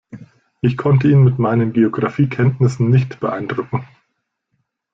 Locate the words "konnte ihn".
0.77-1.23